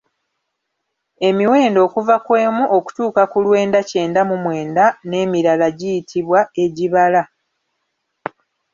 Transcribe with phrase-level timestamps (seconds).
[1.27, 7.23] Emiwendo okuva ku emu okutuuka ku lwenda kyenda mu mwenda n'emirala giyitibwa egibala.